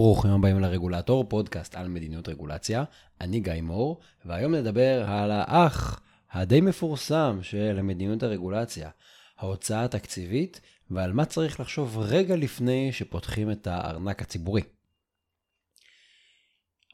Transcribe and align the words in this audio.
ברוכים 0.00 0.30
הבאים 0.30 0.60
לרגולטור, 0.60 1.24
פודקאסט 1.28 1.74
על 1.74 1.88
מדיניות 1.88 2.28
רגולציה. 2.28 2.84
אני 3.20 3.40
גיא 3.40 3.62
מור, 3.62 4.00
והיום 4.24 4.54
נדבר 4.54 5.04
על 5.10 5.30
האח 5.30 6.00
הדי 6.32 6.60
מפורסם 6.60 7.38
של 7.42 7.82
מדיניות 7.82 8.22
הרגולציה, 8.22 8.90
ההוצאה 9.38 9.84
התקציבית, 9.84 10.60
ועל 10.90 11.12
מה 11.12 11.24
צריך 11.24 11.60
לחשוב 11.60 11.98
רגע 11.98 12.36
לפני 12.36 12.92
שפותחים 12.92 13.50
את 13.50 13.66
הארנק 13.66 14.22
הציבורי. 14.22 14.62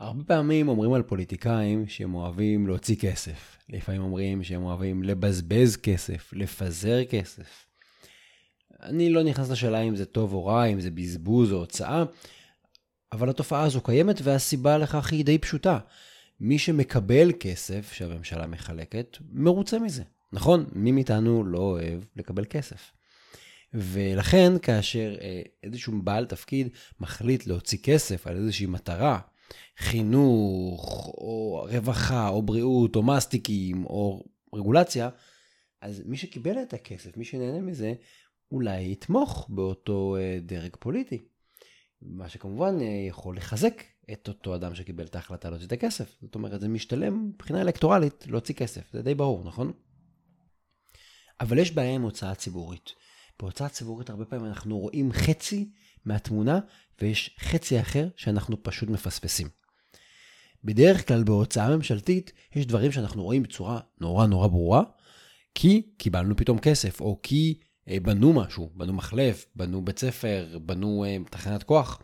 הרבה 0.01 0.25
פעמים 0.25 0.69
אומרים 0.69 0.93
על 0.93 1.03
פוליטיקאים 1.03 1.89
שהם 1.89 2.15
אוהבים 2.15 2.67
להוציא 2.67 2.97
כסף. 2.97 3.57
לפעמים 3.69 4.03
אומרים 4.03 4.45
שהם 4.45 4.63
אוהבים 4.63 5.03
לבזבז 5.03 5.77
כסף, 5.77 6.33
לפזר 6.33 7.05
כסף. 7.05 7.67
אני 8.83 9.11
לא 9.11 9.23
נכנס 9.23 9.51
לשאלה 9.51 9.81
אם 9.81 9.97
זה 9.97 10.07
טוב 10.07 10.33
או 10.33 10.47
רע, 10.47 10.65
אם 10.65 10.81
זה 10.81 10.91
בזבוז 10.91 11.53
או 11.53 11.59
הוצאה, 11.59 12.05
אבל 13.13 13.31
התופעה 13.31 13.63
הזו 13.63 13.81
קיימת 13.81 14.21
והסיבה 14.23 14.79
לכך 14.79 15.13
היא 15.13 15.25
די 15.25 15.39
פשוטה. 15.39 15.79
מי 16.41 16.59
שמקבל 16.59 17.33
כסף 17.41 17.93
שהממשלה 17.93 18.47
מחלקת, 18.47 19.17
מרוצה 19.33 19.79
מזה. 19.79 20.03
נכון? 20.33 20.67
מי 20.73 20.93
מאיתנו 20.93 21.45
לא 21.45 21.59
אוהב 21.59 22.01
לקבל 22.17 22.45
כסף. 22.45 22.93
ולכן 23.75 24.53
כאשר 24.63 25.17
אה, 25.21 25.43
איזשהו 25.63 26.03
בעל 26.03 26.27
תפקיד 26.27 26.69
מחליט 27.01 27.47
להוציא 27.47 27.79
כסף 27.83 28.27
על 28.27 28.37
איזושהי 28.37 28.67
מטרה, 28.67 29.19
חינוך, 29.79 31.09
או 31.09 31.67
רווחה, 31.71 32.29
או 32.29 32.43
בריאות, 32.43 32.97
או 32.97 33.03
מסטיקים, 33.03 33.85
או 33.85 34.25
רגולציה, 34.55 35.09
אז 35.81 36.03
מי 36.07 36.17
שקיבל 36.17 36.63
את 36.63 36.75
הכסף, 36.75 37.17
מי 37.17 37.25
שנהנה 37.25 37.61
מזה, 37.61 37.95
אולי 38.53 38.93
יתמוך 38.93 39.47
באותו 39.49 40.17
אה, 40.17 40.39
דרג 40.43 40.77
פוליטי. 40.79 41.19
מה 42.03 42.29
שכמובן 42.29 42.81
אה, 42.81 43.07
יכול 43.09 43.37
לחזק 43.37 43.83
את 44.13 44.29
אותו 44.29 44.55
אדם 44.55 44.75
שקיבל 44.75 45.05
את 45.05 45.17
ההחלטה 45.17 45.51
להוציא 45.51 45.67
את 45.67 45.73
הכסף. 45.73 46.17
זאת 46.23 46.35
אומרת, 46.35 46.61
זה 46.61 46.69
משתלם 46.69 47.29
מבחינה 47.29 47.61
אלקטורלית 47.61 48.25
להוציא 48.27 48.55
כסף, 48.55 48.93
זה 48.93 49.03
די 49.03 49.15
ברור, 49.15 49.45
נכון? 49.45 49.73
אבל 51.41 51.59
יש 51.59 51.73
בעיה 51.73 51.95
עם 51.95 52.03
הוצאה 52.03 52.35
ציבורית. 52.35 52.91
בהוצאה 53.41 53.69
ציבורית 53.69 54.11
הרבה 54.11 54.25
פעמים 54.25 54.47
אנחנו 54.47 54.79
רואים 54.79 55.13
חצי 55.13 55.71
מהתמונה, 56.05 56.61
ויש 57.01 57.37
חצי 57.41 57.81
אחר 57.81 58.09
שאנחנו 58.17 58.63
פשוט 58.63 58.89
מפספסים. 58.89 59.49
בדרך 60.65 61.09
כלל 61.09 61.25
בהוצאה 61.25 61.77
ממשלתית 61.77 62.33
יש 62.57 62.67
דברים 62.67 62.93
שאנחנו 62.93 63.23
רואים 63.23 63.43
בצורה 63.43 63.81
נורא 64.01 64.27
נורא 64.27 64.49
ברורה, 64.49 64.83
כי 65.55 65.83
קיבלנו 65.99 66.37
פתאום 66.37 66.59
כסף, 66.59 67.01
או 67.01 67.21
כי 67.23 67.61
בנו 67.89 68.33
משהו, 68.33 68.71
בנו 68.75 68.93
מחלף, 68.93 69.47
בנו 69.57 69.85
בית 69.85 69.99
ספר, 69.99 70.59
בנו 70.63 71.05
אה, 71.05 71.17
תחנת 71.31 71.63
כוח. 71.63 72.03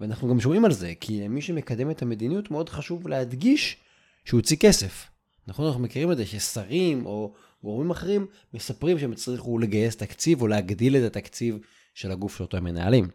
ואנחנו 0.00 0.28
גם 0.28 0.40
שומעים 0.40 0.64
על 0.64 0.72
זה, 0.72 0.92
כי 1.00 1.20
למי 1.24 1.42
שמקדם 1.42 1.90
את 1.90 2.02
המדיניות 2.02 2.50
מאוד 2.50 2.68
חשוב 2.68 3.08
להדגיש 3.08 3.76
שהוא 4.24 4.40
הוציא 4.40 4.56
כסף. 4.56 5.06
נכון, 5.46 5.66
אנחנו 5.66 5.80
מכירים 5.80 6.12
את 6.12 6.16
זה 6.16 6.26
ששרים 6.26 7.06
או 7.06 7.34
גורמים 7.62 7.90
אחרים 7.90 8.26
מספרים 8.54 8.98
שהם 8.98 9.12
הצליחו 9.12 9.58
לגייס 9.58 9.96
תקציב 9.96 10.42
או 10.42 10.46
להגדיל 10.46 10.96
את 10.96 11.02
התקציב 11.02 11.58
של 11.94 12.10
הגוף 12.10 12.36
שאותו 12.36 12.56
הם 12.56 12.64
מנהלים. 12.64 13.08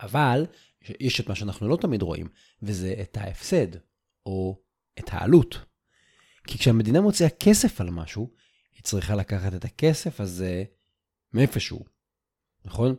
אבל 0.00 0.46
יש 1.00 1.20
את 1.20 1.28
מה 1.28 1.34
שאנחנו 1.34 1.68
לא 1.68 1.76
תמיד 1.76 2.02
רואים, 2.02 2.28
וזה 2.62 2.94
את 3.00 3.16
ההפסד, 3.16 3.66
או 4.26 4.60
את 4.98 5.04
העלות. 5.08 5.58
כי 6.46 6.58
כשהמדינה 6.58 7.00
מוציאה 7.00 7.30
כסף 7.30 7.80
על 7.80 7.90
משהו, 7.90 8.30
צריכה 8.86 9.14
לקחת 9.14 9.54
את 9.54 9.64
הכסף 9.64 10.20
הזה 10.20 10.64
מאיפשהו, 11.32 11.84
נכון? 12.64 12.94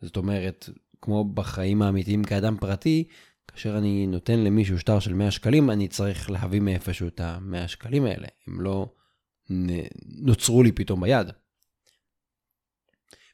זאת 0.00 0.16
אומרת, 0.16 0.68
כמו 1.02 1.24
בחיים 1.24 1.82
האמיתיים 1.82 2.24
כאדם 2.24 2.56
פרטי, 2.60 3.08
כאשר 3.48 3.78
אני 3.78 4.06
נותן 4.06 4.38
למישהו 4.38 4.78
שטר 4.78 5.00
של 5.00 5.14
100 5.14 5.30
שקלים, 5.30 5.70
אני 5.70 5.88
צריך 5.88 6.30
להביא 6.30 6.60
מאיפשהו 6.60 7.08
את 7.08 7.20
ה-100 7.20 7.68
שקלים 7.68 8.04
האלה. 8.04 8.28
הם 8.46 8.60
לא 8.60 8.94
נוצרו 10.06 10.62
לי 10.62 10.72
פתאום 10.72 11.00
ביד. 11.00 11.26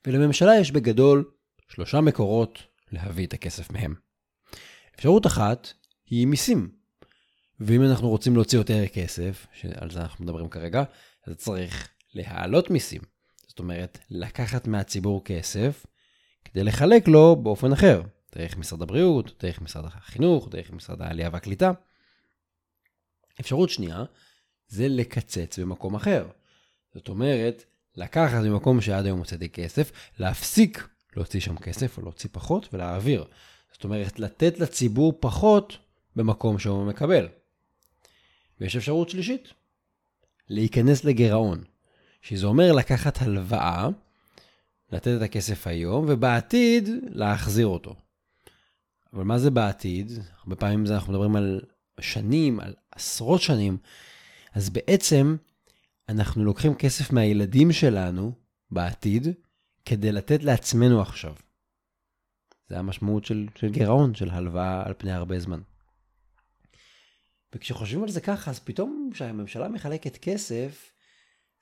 ולממשלה 0.06 0.56
יש 0.60 0.70
בגדול 0.70 1.30
שלושה 1.68 2.00
מקורות 2.00 2.58
להביא 2.92 3.26
את 3.26 3.32
הכסף 3.32 3.70
מהם. 3.70 3.94
אפשרות 4.94 5.26
אחת 5.26 5.72
היא 6.06 6.26
מיסים. 6.26 6.82
ואם 7.60 7.82
אנחנו 7.82 8.08
רוצים 8.08 8.34
להוציא 8.34 8.58
יותר 8.58 8.88
כסף, 8.88 9.46
שעל 9.52 9.90
זה 9.90 10.00
אנחנו 10.00 10.24
מדברים 10.24 10.48
כרגע, 10.48 10.84
אז 11.26 11.36
צריך 11.36 11.88
להעלות 12.14 12.70
מיסים. 12.70 13.00
זאת 13.46 13.58
אומרת, 13.58 13.98
לקחת 14.10 14.66
מהציבור 14.66 15.24
כסף 15.24 15.86
כדי 16.44 16.64
לחלק 16.64 17.08
לו 17.08 17.36
באופן 17.36 17.72
אחר, 17.72 18.02
דרך 18.34 18.56
משרד 18.56 18.82
הבריאות, 18.82 19.42
דרך 19.44 19.60
משרד 19.60 19.84
החינוך, 19.84 20.48
דרך 20.48 20.70
משרד 20.70 21.02
העלייה 21.02 21.30
והקליטה. 21.32 21.72
אפשרות 23.40 23.70
שנייה 23.70 24.04
זה 24.68 24.88
לקצץ 24.88 25.58
במקום 25.58 25.94
אחר. 25.94 26.28
זאת 26.94 27.08
אומרת, 27.08 27.64
לקחת 27.96 28.42
ממקום 28.42 28.80
שעד 28.80 29.04
היום 29.04 29.18
הוצאתי 29.18 29.48
כסף, 29.48 29.92
להפסיק 30.18 30.88
להוציא 31.16 31.40
שם 31.40 31.56
כסף 31.56 31.98
או 31.98 32.02
להוציא 32.02 32.30
פחות 32.32 32.74
ולהעביר. 32.74 33.24
זאת 33.72 33.84
אומרת, 33.84 34.18
לתת 34.18 34.58
לציבור 34.58 35.18
פחות 35.20 35.78
במקום 36.16 36.58
שהוא 36.58 36.86
מקבל. 36.86 37.28
ויש 38.60 38.76
אפשרות 38.76 39.10
שלישית, 39.10 39.48
להיכנס 40.52 41.04
לגירעון, 41.04 41.64
שזה 42.22 42.46
אומר 42.46 42.72
לקחת 42.72 43.22
הלוואה, 43.22 43.88
לתת 44.92 45.16
את 45.16 45.22
הכסף 45.22 45.66
היום, 45.66 46.04
ובעתיד 46.08 46.88
להחזיר 47.08 47.66
אותו. 47.66 47.94
אבל 49.12 49.24
מה 49.24 49.38
זה 49.38 49.50
בעתיד? 49.50 50.10
הרבה 50.40 50.56
פעמים 50.56 50.84
אנחנו 50.86 51.12
מדברים 51.12 51.36
על 51.36 51.60
שנים, 52.00 52.60
על 52.60 52.74
עשרות 52.90 53.42
שנים, 53.42 53.76
אז 54.54 54.70
בעצם 54.70 55.36
אנחנו 56.08 56.44
לוקחים 56.44 56.74
כסף 56.74 57.12
מהילדים 57.12 57.72
שלנו 57.72 58.32
בעתיד, 58.70 59.28
כדי 59.84 60.12
לתת 60.12 60.42
לעצמנו 60.42 61.00
עכשיו. 61.00 61.34
זה 62.68 62.78
המשמעות 62.78 63.24
של, 63.24 63.46
של 63.54 63.70
גירעון, 63.70 64.14
של 64.14 64.30
הלוואה 64.30 64.86
על 64.86 64.94
פני 64.98 65.12
הרבה 65.12 65.38
זמן. 65.38 65.60
וכשחושבים 67.54 68.02
על 68.02 68.10
זה 68.10 68.20
ככה, 68.20 68.50
אז 68.50 68.60
פתאום 68.60 69.10
כשהממשלה 69.12 69.68
מחלקת 69.68 70.16
כסף, 70.16 70.90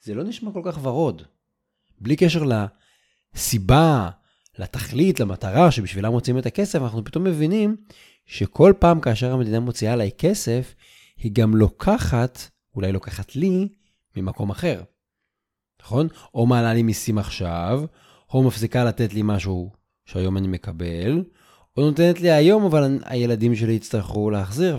זה 0.03 0.15
לא 0.15 0.25
נשמע 0.25 0.53
כל 0.53 0.63
כך 0.65 0.79
ורוד. 0.83 1.23
בלי 2.01 2.17
קשר 2.17 2.45
לסיבה, 3.35 4.11
לתכלית, 4.59 5.21
למטרה 5.21 5.71
שבשבילה 5.71 6.11
מוציאים 6.11 6.39
את 6.39 6.47
הכסף, 6.47 6.83
אנחנו 6.83 7.05
פתאום 7.05 7.25
מבינים 7.25 7.77
שכל 8.27 8.73
פעם 8.79 9.01
כאשר 9.01 9.33
המדינה 9.33 9.61
מוציאה 9.61 9.93
עליי 9.93 10.11
כסף, 10.19 10.75
היא 11.17 11.33
גם 11.33 11.55
לוקחת, 11.55 12.39
אולי 12.75 12.93
לוקחת 12.93 13.37
לי, 13.37 13.69
ממקום 14.17 14.51
אחר. 14.51 14.83
נכון? 15.83 16.09
או 16.35 16.47
מעלה 16.47 16.75
לי 16.75 16.83
מיסים 16.83 17.19
עכשיו, 17.19 17.83
או 18.35 18.43
מפסיקה 18.43 18.85
לתת 18.85 19.15
לי 19.15 19.21
משהו 19.25 19.71
שהיום 20.05 20.37
אני 20.37 20.49
מקבל, 20.49 21.25
או 21.77 21.83
נותנת 21.83 22.21
לי 22.21 22.31
היום, 22.31 22.65
אבל 22.65 22.99
הילדים 23.05 23.55
שלי 23.55 23.73
יצטרכו 23.73 24.31
להחזיר, 24.31 24.77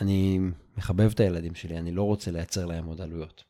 ואני 0.00 0.38
מחבב 0.76 1.10
את 1.10 1.20
הילדים 1.20 1.54
שלי, 1.54 1.78
אני 1.78 1.92
לא 1.92 2.02
רוצה 2.02 2.30
לייצר 2.30 2.66
להם 2.66 2.84
עוד 2.84 3.00
עלויות. 3.00 3.44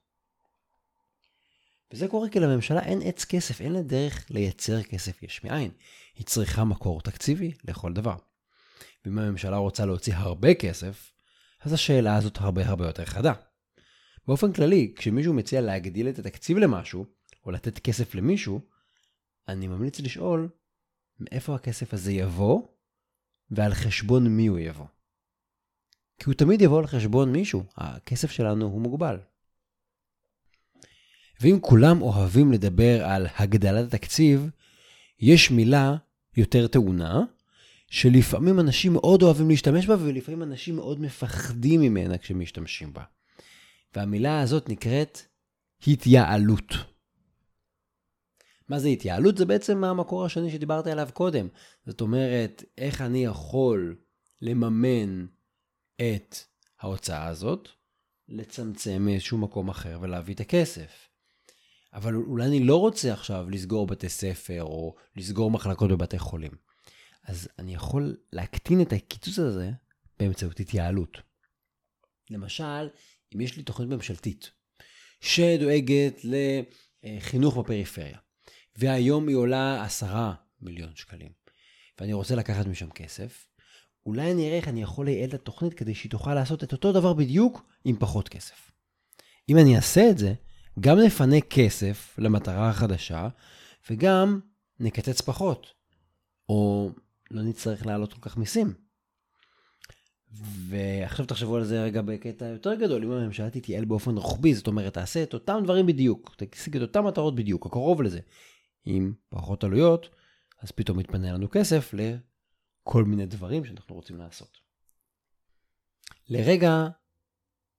וזה 1.93 2.09
קורה 2.09 2.28
כי 2.28 2.41
לממשלה 2.41 2.83
אין 2.83 3.00
עץ 3.05 3.25
כסף, 3.25 3.61
אין 3.61 3.72
לה 3.72 3.83
דרך 3.83 4.27
לייצר 4.31 4.83
כסף 4.83 5.22
יש 5.22 5.44
מאין. 5.44 5.71
היא 6.15 6.27
צריכה 6.27 6.65
מקור 6.65 7.00
תקציבי 7.00 7.53
לכל 7.65 7.93
דבר. 7.93 8.16
ואם 9.05 9.19
הממשלה 9.19 9.56
רוצה 9.56 9.87
להוציא 9.87 10.15
הרבה 10.15 10.55
כסף, 10.55 11.12
אז 11.61 11.72
השאלה 11.72 12.16
הזאת 12.16 12.38
הרבה 12.38 12.69
הרבה 12.69 12.87
יותר 12.87 13.05
חדה. 13.05 13.32
באופן 14.27 14.53
כללי, 14.53 14.94
כשמישהו 14.97 15.34
מציע 15.34 15.61
להגדיל 15.61 16.09
את 16.09 16.19
התקציב 16.19 16.59
למשהו, 16.59 17.06
או 17.44 17.50
לתת 17.50 17.78
כסף 17.78 18.15
למישהו, 18.15 18.61
אני 19.49 19.69
ממליץ 19.69 20.00
לשאול 20.00 20.49
מאיפה 21.20 21.55
הכסף 21.55 21.94
הזה 21.94 22.12
יבוא, 22.12 22.69
ועל 23.50 23.75
חשבון 23.75 24.29
מי 24.29 24.47
הוא 24.47 24.58
יבוא. 24.58 24.87
כי 26.20 26.25
הוא 26.26 26.34
תמיד 26.34 26.62
יבוא 26.62 26.78
על 26.78 26.87
חשבון 26.87 27.32
מישהו, 27.32 27.64
הכסף 27.76 28.31
שלנו 28.31 28.64
הוא 28.67 28.81
מוגבל. 28.81 29.17
ואם 31.40 31.58
כולם 31.61 32.02
אוהבים 32.02 32.52
לדבר 32.52 33.05
על 33.05 33.26
הגדלת 33.38 33.94
התקציב, 33.94 34.50
יש 35.20 35.50
מילה 35.50 35.96
יותר 36.37 36.67
טעונה, 36.67 37.20
שלפעמים 37.90 38.61
אנשים 38.61 38.93
מאוד 38.93 39.22
אוהבים 39.22 39.50
להשתמש 39.50 39.87
בה, 39.87 39.94
ולפעמים 40.00 40.43
אנשים 40.43 40.76
מאוד 40.76 41.00
מפחדים 41.00 41.81
ממנה 41.81 42.19
כשמשתמשים 42.19 42.93
בה. 42.93 43.02
והמילה 43.94 44.40
הזאת 44.40 44.69
נקראת 44.69 45.20
התייעלות. 45.87 46.75
מה 48.69 48.78
זה 48.78 48.88
התייעלות? 48.88 49.37
זה 49.37 49.46
בעצם 49.46 49.84
המקור 49.84 50.25
השני 50.25 50.50
שדיברתי 50.50 50.90
עליו 50.90 51.08
קודם. 51.12 51.49
זאת 51.87 52.00
אומרת, 52.00 52.64
איך 52.78 53.00
אני 53.00 53.25
יכול 53.25 53.96
לממן 54.43 55.26
את 56.00 56.37
ההוצאה 56.81 57.26
הזאת, 57.26 57.69
לצמצם 58.29 59.02
מאיזשהו 59.02 59.38
מקום 59.38 59.69
אחר 59.69 59.99
ולהביא 60.00 60.35
את 60.35 60.41
הכסף. 60.41 61.08
אבל 61.93 62.14
אולי 62.14 62.47
אני 62.47 62.64
לא 62.64 62.76
רוצה 62.76 63.12
עכשיו 63.12 63.50
לסגור 63.50 63.87
בתי 63.87 64.08
ספר 64.08 64.62
או 64.62 64.97
לסגור 65.17 65.50
מחלקות 65.50 65.91
בבתי 65.91 66.19
חולים. 66.19 66.52
אז 67.25 67.49
אני 67.58 67.75
יכול 67.75 68.17
להקטין 68.32 68.81
את 68.82 68.93
הקיצוץ 68.93 69.38
הזה 69.38 69.70
באמצעות 70.19 70.61
התייעלות. 70.61 71.19
למשל, 72.31 72.88
אם 73.35 73.41
יש 73.41 73.56
לי 73.56 73.62
תוכנית 73.62 73.88
ממשלתית 73.88 74.50
שדואגת 75.20 76.20
לחינוך 77.05 77.56
בפריפריה, 77.56 78.19
והיום 78.76 79.29
היא 79.29 79.37
עולה 79.37 79.85
עשרה 79.85 80.35
מיליון 80.61 80.97
שקלים, 80.97 81.32
ואני 82.00 82.12
רוצה 82.12 82.35
לקחת 82.35 82.67
משם 82.67 82.91
כסף, 82.91 83.47
אולי 84.06 84.32
אני 84.32 84.47
אראה 84.47 84.56
איך 84.56 84.69
אני 84.69 84.82
יכול 84.82 85.06
לייעל 85.06 85.29
את 85.29 85.35
התוכנית 85.35 85.75
כדי 85.75 85.94
שהיא 85.94 86.11
תוכל 86.11 86.35
לעשות 86.35 86.64
את 86.64 86.73
אותו 86.73 86.93
דבר 86.93 87.12
בדיוק 87.12 87.67
עם 87.85 87.97
פחות 87.97 88.29
כסף. 88.29 88.70
אם 89.49 89.58
אני 89.58 89.76
אעשה 89.76 90.11
את 90.11 90.19
זה, 90.19 90.35
גם 90.81 90.99
נפנה 90.99 91.41
כסף 91.41 92.14
למטרה 92.19 92.69
החדשה, 92.69 93.29
וגם 93.91 94.41
נקצץ 94.81 95.20
פחות. 95.20 95.67
או 96.49 96.91
לא 97.31 97.43
נצטרך 97.43 97.87
להעלות 97.87 98.12
כל 98.12 98.20
כך 98.20 98.37
מיסים. 98.37 98.75
ועכשיו 100.69 101.26
תחשבו 101.26 101.56
על 101.56 101.64
זה 101.64 101.82
רגע 101.82 102.02
בקטע 102.02 102.44
יותר 102.44 102.75
גדול, 102.75 103.05
אם 103.05 103.11
הממשלה 103.11 103.50
תתייעל 103.50 103.85
באופן 103.85 104.17
רוחבי, 104.17 104.55
זאת 104.55 104.67
אומרת, 104.67 104.94
תעשה 104.94 105.23
את 105.23 105.35
אותם 105.35 105.61
דברים 105.64 105.87
בדיוק, 105.87 106.35
תשיג 106.37 106.76
את 106.76 106.82
אותם 106.82 107.06
מטרות 107.06 107.35
בדיוק, 107.35 107.67
הקרוב 107.67 108.02
לזה, 108.02 108.20
עם 108.85 109.12
פחות 109.29 109.64
עלויות, 109.64 110.08
אז 110.62 110.70
פתאום 110.70 110.99
מתפנה 110.99 111.32
לנו 111.32 111.50
כסף 111.50 111.94
לכל 112.81 113.05
מיני 113.05 113.27
דברים 113.27 113.65
שאנחנו 113.65 113.94
רוצים 113.94 114.17
לעשות. 114.17 114.59
לרגע 116.29 116.88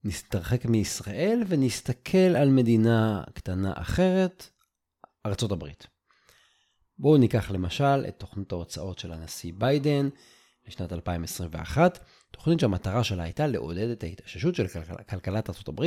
נתרחק 0.04 0.66
מישראל 0.66 1.44
ונסתכל 1.48 2.18
על 2.18 2.50
מדינה 2.50 3.24
קטנה 3.34 3.74
אחרת, 3.76 4.50
ארצות 5.26 5.52
הברית. 5.52 5.88
בואו 6.98 7.18
ניקח 7.18 7.52
למשל 7.52 8.06
את 8.08 8.20
תוכנית 8.20 8.52
ההוצאות 8.52 9.00
של 9.00 9.12
הנשיא 9.12 9.54
ביידן 9.58 10.10
לשנת 10.68 10.94
2021, 10.94 12.00
תוכנית 12.32 12.60
שהמטרה 12.60 13.04
שלה 13.04 13.24
הייתה 13.24 13.48
לעודד 13.48 13.90
את 13.90 14.04
ההתאוששות 14.04 14.56
של 14.56 14.68
כלכלת 15.10 15.50
ארה"ב 15.50 15.86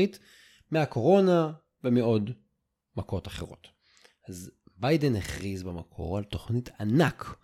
מהקורונה 0.70 1.52
ומעוד 1.84 2.30
מכות 2.96 3.26
אחרות. 3.28 3.68
אז 4.28 4.50
ביידן 4.76 5.16
הכריז 5.16 5.62
במקור 5.62 6.18
על 6.18 6.24
תוכנית 6.24 6.70
ענק 6.80 7.36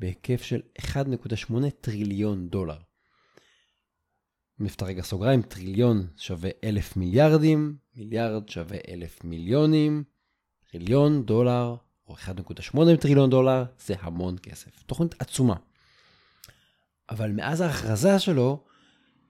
בהיקף 0.00 0.42
של 0.42 0.60
1.8 0.78 1.54
טריליון 1.80 2.48
דולר. 2.48 2.78
נפתח 4.58 4.86
רגע 4.86 5.02
סוגריים, 5.02 5.42
טריליון 5.42 6.06
שווה 6.16 6.50
אלף 6.64 6.96
מיליארדים, 6.96 7.76
מיליארד 7.96 8.48
שווה 8.48 8.78
אלף 8.88 9.24
מיליונים, 9.24 10.04
טריליון 10.70 11.24
דולר 11.24 11.74
או 12.08 12.16
1.8 12.16 12.96
טריליון 13.00 13.30
דולר, 13.30 13.64
זה 13.78 13.94
המון 14.00 14.36
כסף. 14.42 14.82
תוכנית 14.82 15.14
עצומה. 15.18 15.54
אבל 17.10 17.32
מאז 17.32 17.60
ההכרזה 17.60 18.18
שלו, 18.18 18.64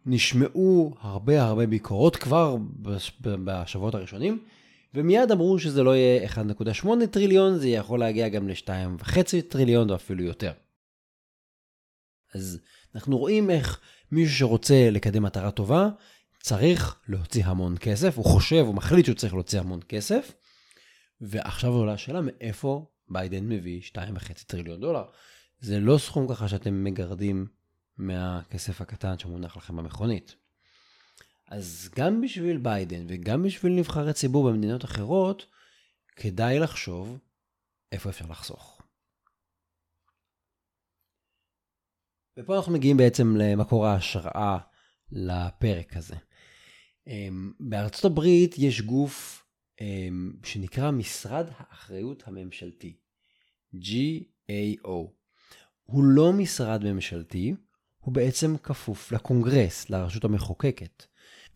נשמעו 0.06 0.94
הרבה 1.00 1.42
הרבה 1.42 1.66
ביקורות 1.66 2.16
כבר 2.16 2.56
בשבועות 3.44 3.94
הראשונים, 3.94 4.44
ומיד 4.94 5.30
אמרו 5.30 5.58
שזה 5.58 5.82
לא 5.82 5.96
יהיה 5.96 6.28
1.8 6.28 6.88
טריליון, 7.10 7.58
זה 7.58 7.68
יכול 7.68 8.00
להגיע 8.00 8.28
גם 8.28 8.48
ל-2.5 8.48 9.18
טריליון 9.48 9.90
או 9.90 9.94
אפילו 9.94 10.24
יותר. 10.24 10.52
אז 12.34 12.60
אנחנו 12.94 13.18
רואים 13.18 13.50
איך 13.50 13.80
מישהו 14.12 14.36
שרוצה 14.36 14.88
לקדם 14.92 15.22
מטרה 15.22 15.50
טובה, 15.50 15.88
צריך 16.42 17.00
להוציא 17.08 17.44
המון 17.44 17.76
כסף, 17.80 18.16
הוא 18.16 18.24
חושב, 18.24 18.64
הוא 18.66 18.74
מחליט 18.74 19.04
שהוא 19.04 19.16
צריך 19.16 19.34
להוציא 19.34 19.60
המון 19.60 19.80
כסף, 19.88 20.32
ועכשיו 21.20 21.72
עולה 21.72 21.92
השאלה 21.92 22.20
מאיפה 22.20 22.86
ביידן 23.08 23.48
מביא 23.48 23.80
2.5 23.82 24.44
טריליון 24.46 24.80
דולר. 24.80 25.04
זה 25.60 25.80
לא 25.80 25.98
סכום 25.98 26.28
ככה 26.28 26.48
שאתם 26.48 26.84
מגרדים 26.84 27.46
מהכסף 27.98 28.80
הקטן 28.80 29.18
שמונח 29.18 29.56
לכם 29.56 29.76
במכונית. 29.76 30.36
אז 31.50 31.90
גם 31.96 32.20
בשביל 32.20 32.56
ביידן 32.56 33.04
וגם 33.08 33.42
בשביל 33.42 33.72
נבחרי 33.72 34.12
ציבור 34.12 34.50
במדינות 34.50 34.84
אחרות, 34.84 35.46
כדאי 36.16 36.58
לחשוב 36.58 37.18
איפה 37.92 38.10
אפשר 38.10 38.26
לחסוך. 38.26 38.82
ופה 42.38 42.56
אנחנו 42.56 42.72
מגיעים 42.72 42.96
בעצם 42.96 43.36
למקור 43.36 43.86
ההשראה 43.86 44.58
לפרק 45.12 45.96
הזה. 45.96 46.16
אמ, 47.06 47.52
בארצות 47.60 48.04
הברית 48.04 48.54
יש 48.58 48.80
גוף 48.80 49.44
אמ, 49.80 50.32
שנקרא 50.44 50.90
משרד 50.90 51.46
האחריות 51.56 52.22
הממשלתי, 52.26 52.96
GAO. 53.74 55.10
הוא 55.82 56.04
לא 56.04 56.32
משרד 56.32 56.84
ממשלתי, 56.84 57.54
הוא 57.98 58.14
בעצם 58.14 58.56
כפוף 58.62 59.12
לקונגרס, 59.12 59.90
לרשות 59.90 60.24
המחוקקת, 60.24 61.06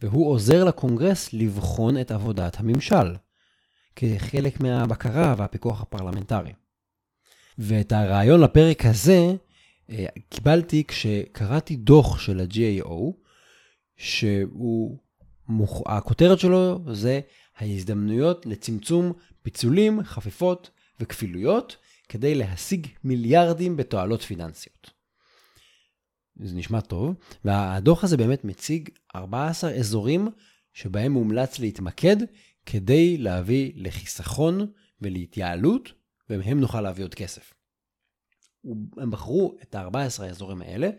והוא 0.02 0.30
עוזר 0.30 0.64
לקונגרס 0.64 1.32
לבחון 1.32 2.00
את 2.00 2.10
עבודת 2.10 2.60
הממשל, 2.60 3.14
כחלק 3.96 4.60
מהבקרה 4.60 5.34
והפיקוח 5.38 5.82
הפרלמנטרי. 5.82 6.52
ואת 7.58 7.92
הרעיון 7.92 8.40
לפרק 8.40 8.84
הזה 8.84 9.34
אה, 9.90 10.06
קיבלתי 10.28 10.84
כשקראתי 10.84 11.76
דוח 11.76 12.18
של 12.18 12.40
ה-GAO, 12.40 13.12
שהוא, 13.96 14.98
הכותרת 15.86 16.38
שלו 16.38 16.80
זה 16.92 17.20
ההזדמנויות 17.56 18.46
לצמצום 18.46 19.12
פיצולים, 19.42 20.02
חפיפות 20.02 20.70
וכפילויות 21.00 21.76
כדי 22.08 22.34
להשיג 22.34 22.86
מיליארדים 23.04 23.76
בתועלות 23.76 24.22
פיננסיות. 24.22 24.90
זה 26.36 26.54
נשמע 26.56 26.80
טוב, 26.80 27.14
והדוח 27.44 28.04
הזה 28.04 28.16
באמת 28.16 28.44
מציג 28.44 28.88
14 29.14 29.70
אזורים 29.70 30.28
שבהם 30.72 31.12
מומלץ 31.12 31.58
להתמקד 31.58 32.16
כדי 32.66 33.16
להביא 33.18 33.72
לחיסכון 33.76 34.66
ולהתייעלות, 35.00 35.92
ומהם 36.30 36.60
נוכל 36.60 36.80
להביא 36.80 37.04
עוד 37.04 37.14
כסף. 37.14 37.54
הם 38.96 39.10
בחרו 39.10 39.56
את 39.62 39.74
ה-14 39.74 40.22
האזורים 40.22 40.62
האלה, 40.62 40.90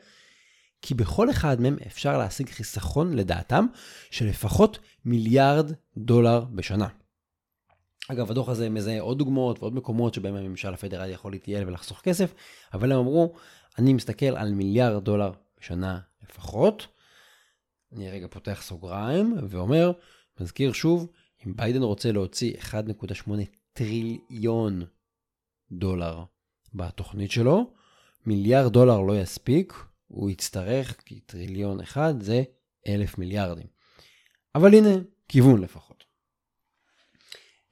כי 0.81 0.93
בכל 0.93 1.29
אחד 1.29 1.61
מהם 1.61 1.77
אפשר 1.87 2.17
להשיג 2.17 2.49
חיסכון, 2.49 3.13
לדעתם, 3.13 3.65
של 4.11 4.25
לפחות 4.25 4.79
מיליארד 5.05 5.71
דולר 5.97 6.45
בשנה. 6.45 6.87
אגב, 8.07 8.31
הדוח 8.31 8.49
הזה 8.49 8.69
מזהה 8.69 9.01
עוד 9.01 9.17
דוגמאות 9.17 9.59
ועוד 9.59 9.75
מקומות 9.75 10.13
שבהם 10.13 10.35
הממשל 10.35 10.73
הפדרלי 10.73 11.11
יכול 11.11 11.31
להתייעל 11.31 11.67
ולחסוך 11.67 12.01
כסף, 12.01 12.33
אבל 12.73 12.91
הם 12.91 12.97
אמרו, 12.97 13.33
אני 13.77 13.93
מסתכל 13.93 14.25
על 14.25 14.53
מיליארד 14.53 15.03
דולר 15.03 15.31
בשנה 15.59 15.99
לפחות. 16.23 16.87
אני 17.95 18.09
רגע 18.11 18.27
פותח 18.27 18.61
סוגריים 18.61 19.35
ואומר, 19.49 19.91
מזכיר 20.39 20.73
שוב, 20.73 21.07
אם 21.45 21.55
ביידן 21.55 21.81
רוצה 21.81 22.11
להוציא 22.11 22.53
1.8 22.53 23.31
טריליון 23.73 24.85
דולר 25.71 26.23
בתוכנית 26.73 27.31
שלו, 27.31 27.73
מיליארד 28.25 28.73
דולר 28.73 29.01
לא 29.01 29.21
יספיק, 29.21 29.73
הוא 30.07 30.29
יצטרך, 30.29 31.01
כי 31.05 31.19
טריליון 31.19 31.81
אחד 31.81 32.21
זה 32.21 32.43
אלף 32.87 33.17
מיליארדים. 33.17 33.67
אבל 34.55 34.73
הנה, 34.73 34.95
כיוון 35.27 35.61
לפחות. 35.61 36.03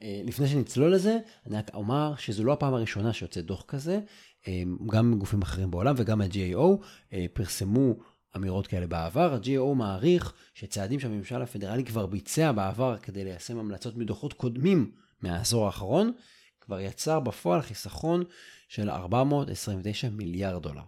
אה, 0.01 0.21
לפני 0.25 0.47
שנצלול 0.47 0.93
לזה, 0.93 1.17
אני 1.45 1.57
רק 1.57 1.73
אומר 1.73 2.15
שזו 2.15 2.43
לא 2.43 2.53
הפעם 2.53 2.73
הראשונה 2.73 3.13
שיוצא 3.13 3.41
דוח 3.41 3.63
כזה, 3.67 3.99
אה, 4.47 4.63
גם 4.89 5.19
גופים 5.19 5.41
אחרים 5.41 5.71
בעולם 5.71 5.95
וגם 5.97 6.21
ה-GAO 6.21 6.83
אה, 7.13 7.25
פרסמו 7.33 7.93
אמירות 8.35 8.67
כאלה 8.67 8.87
בעבר. 8.87 9.33
ה-GAO 9.33 9.75
מעריך 9.75 10.33
שצעדים 10.53 10.99
שהממשל 10.99 11.41
הפדרלי 11.41 11.85
כבר 11.85 12.05
ביצע 12.05 12.51
בעבר 12.51 12.97
כדי 12.97 13.23
ליישם 13.23 13.59
המלצות 13.59 13.97
מדוחות 13.97 14.33
קודמים 14.33 14.91
מהעשור 15.21 15.65
האחרון, 15.65 16.11
כבר 16.61 16.79
יצר 16.79 17.19
בפועל 17.19 17.61
חיסכון 17.61 18.23
של 18.67 18.89
429 18.89 20.09
מיליארד 20.09 20.63
דולר. 20.63 20.83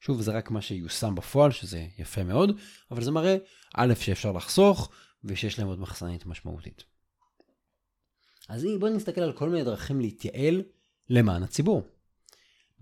שוב, 0.00 0.20
זה 0.20 0.32
רק 0.32 0.50
מה 0.50 0.62
שיושם 0.62 1.14
בפועל, 1.14 1.50
שזה 1.50 1.86
יפה 1.98 2.22
מאוד, 2.22 2.58
אבל 2.90 3.02
זה 3.02 3.10
מראה, 3.10 3.36
א', 3.74 3.94
שאפשר 4.00 4.32
לחסוך, 4.32 4.90
ושיש 5.24 5.58
להם 5.58 5.68
עוד 5.68 5.80
מחסנית 5.80 6.26
משמעותית. 6.26 6.84
אז 8.48 8.66
בואו 8.80 8.92
נסתכל 8.94 9.20
על 9.20 9.32
כל 9.32 9.48
מיני 9.48 9.64
דרכים 9.64 10.00
להתייעל 10.00 10.62
למען 11.08 11.42
הציבור. 11.42 11.82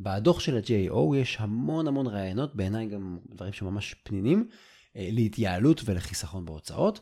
בדוח 0.03 0.41
של 0.41 0.57
ה-GAO 0.57 1.17
יש 1.17 1.37
המון 1.41 1.89
המון 1.89 2.07
רעיונות, 2.07 2.57
בעיניי 2.57 2.87
גם 2.87 3.19
דברים 3.31 3.53
שממש 3.53 3.95
פנינים, 3.95 4.49
אה, 4.97 5.09
להתייעלות 5.13 5.83
ולחיסכון 5.85 6.45
בהוצאות. 6.45 7.01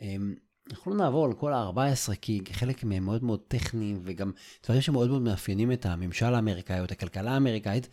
אמ, 0.00 0.34
אנחנו 0.70 0.90
לא 0.90 0.96
נעבור 0.96 1.24
על 1.24 1.32
כל 1.32 1.52
ה-14 1.52 2.14
כי 2.20 2.40
חלק 2.52 2.84
מהם 2.84 3.04
מאוד 3.04 3.24
מאוד 3.24 3.40
טכניים 3.48 4.00
וגם 4.04 4.32
דברים 4.64 4.80
שמאוד 4.80 5.08
מאוד 5.10 5.22
מאפיינים 5.22 5.72
את 5.72 5.86
הממשל 5.86 6.34
האמריקאי 6.34 6.80
או 6.80 6.84
את 6.84 6.92
הכלכלה 6.92 7.32
האמריקאית. 7.32 7.88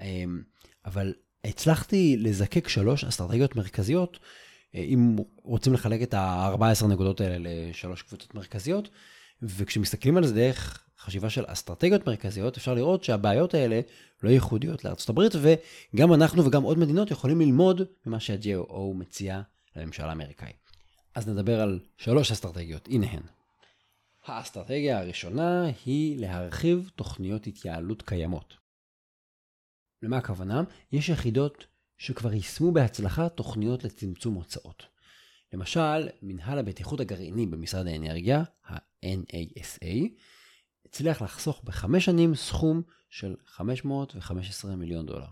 אמ, 0.00 0.42
אבל 0.84 1.14
הצלחתי 1.44 2.16
לזקק 2.18 2.68
שלוש 2.68 3.04
אסטרטגיות 3.04 3.56
מרכזיות, 3.56 4.18
אה, 4.74 4.80
אם 4.80 5.16
רוצים 5.42 5.72
לחלק 5.72 6.02
את 6.02 6.14
ה-14 6.14 6.86
נקודות 6.86 7.20
האלה 7.20 7.36
לשלוש 7.40 8.02
קבוצות 8.02 8.34
מרכזיות, 8.34 8.88
וכשמסתכלים 9.42 10.16
על 10.16 10.26
זה 10.26 10.34
דרך 10.34 10.84
חשיבה 11.02 11.30
של 11.30 11.44
אסטרטגיות 11.46 12.06
מרכזיות, 12.06 12.56
אפשר 12.56 12.74
לראות 12.74 13.04
שהבעיות 13.04 13.54
האלה 13.54 13.80
לא 14.22 14.30
ייחודיות 14.30 14.84
לארצות 14.84 15.08
הברית, 15.08 15.32
וגם 15.94 16.14
אנחנו 16.14 16.44
וגם 16.44 16.62
עוד 16.62 16.78
מדינות 16.78 17.10
יכולים 17.10 17.40
ללמוד 17.40 17.82
ממה 18.06 18.20
שה-GAO 18.20 18.94
מציע 18.94 19.42
לממשל 19.76 20.02
האמריקאי. 20.02 20.52
אז 21.14 21.28
נדבר 21.28 21.60
על 21.60 21.80
שלוש 21.96 22.32
אסטרטגיות, 22.32 22.88
הנה 22.88 23.06
הן. 23.10 23.22
האסטרטגיה 24.24 24.98
הראשונה 24.98 25.64
היא 25.84 26.18
להרחיב 26.18 26.90
תוכניות 26.96 27.46
התייעלות 27.46 28.02
קיימות. 28.02 28.54
למה 30.02 30.16
הכוונה? 30.16 30.62
יש 30.92 31.08
יחידות 31.08 31.66
שכבר 31.98 32.32
יישמו 32.32 32.72
בהצלחה 32.72 33.28
תוכניות 33.28 33.84
לצמצום 33.84 34.34
הוצאות. 34.34 34.86
למשל, 35.52 36.08
מנהל 36.22 36.58
הבטיחות 36.58 37.00
הגרעיני 37.00 37.46
במשרד 37.46 37.86
האנרגיה, 37.86 38.42
ה-NASA, 38.66 39.86
הצליח 40.92 41.22
לחסוך 41.22 41.60
בחמש 41.64 42.04
שנים 42.04 42.34
סכום 42.34 42.82
של 43.10 43.34
515 43.46 44.76
מיליון 44.76 45.06
דולר. 45.06 45.26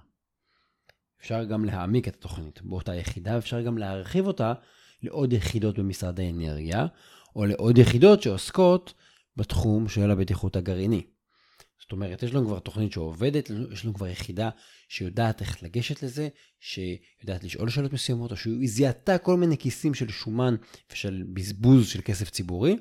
אפשר 1.20 1.44
גם 1.44 1.64
להעמיק 1.64 2.08
את 2.08 2.14
התוכנית 2.14 2.62
באותה 2.62 2.94
יחידה, 2.94 3.38
אפשר 3.38 3.60
גם 3.62 3.78
להרחיב 3.78 4.26
אותה 4.26 4.52
לעוד 5.02 5.32
יחידות 5.32 5.78
במשרד 5.78 6.20
האנרגיה, 6.20 6.86
או 7.36 7.46
לעוד 7.46 7.78
יחידות 7.78 8.22
שעוסקות 8.22 8.94
בתחום 9.36 9.88
של 9.88 10.10
הבטיחות 10.10 10.56
הגרעיני. 10.56 11.02
זאת 11.80 11.92
אומרת, 11.92 12.22
יש 12.22 12.34
לנו 12.34 12.46
כבר 12.46 12.58
תוכנית 12.58 12.92
שעובדת, 12.92 13.50
יש 13.72 13.84
לנו 13.84 13.94
כבר 13.94 14.06
יחידה 14.06 14.50
שיודעת 14.88 15.40
איך 15.40 15.62
לגשת 15.62 16.02
לזה, 16.02 16.28
שיודעת 16.60 17.44
לשאול 17.44 17.70
שאלות 17.70 17.92
מסוימות, 17.92 18.30
או 18.30 18.36
שהיא 18.36 18.68
זיהתה 18.68 19.18
כל 19.18 19.36
מיני 19.36 19.58
כיסים 19.58 19.94
של 19.94 20.10
שומן 20.10 20.56
ושל 20.92 21.24
בזבוז 21.32 21.88
של 21.88 22.00
כסף 22.04 22.30
ציבורי, 22.30 22.76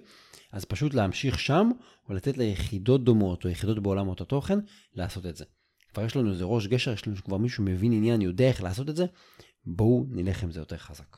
אז 0.52 0.66
פשוט 0.66 0.94
להמשיך 0.94 1.40
שם, 1.40 1.72
או 2.10 2.14
לתת 2.14 2.38
ליחידות 2.38 3.04
דומות, 3.04 3.46
או 3.46 3.50
יחידות 3.50 3.80
בעולמות 3.80 4.22
התוכן, 4.22 4.60
לעשות 4.94 5.26
את 5.26 5.36
זה. 5.36 5.46
כבר 5.94 6.06
יש 6.06 6.16
לנו 6.16 6.32
איזה 6.32 6.44
ראש 6.44 6.68
גשר, 6.68 6.94
יש 6.94 7.08
לנו 7.08 7.16
כבר 7.16 7.38
מישהו 7.38 7.64
מבין 7.64 7.94
עניין, 7.94 8.22
יודע 8.22 8.48
איך 8.48 8.64
לעשות 8.64 8.90
את 8.90 8.96
זה, 8.96 9.06
בואו 9.66 10.06
נלך 10.10 10.44
עם 10.44 10.52
זה 10.52 10.60
יותר 10.60 10.78
חזק. 10.78 11.18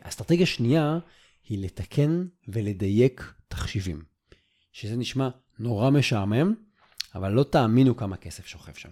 אסטרטגיה 0.00 0.46
שנייה 0.46 0.98
היא 1.48 1.64
לתקן 1.64 2.26
ולדייק 2.48 3.32
תחשיבים, 3.48 4.04
שזה 4.72 4.96
נשמע 4.96 5.28
נורא 5.58 5.90
משעמם, 5.90 6.54
אבל 7.14 7.32
לא 7.32 7.42
תאמינו 7.42 7.96
כמה 7.96 8.16
כסף 8.16 8.46
שוכב 8.46 8.74
שם. 8.74 8.90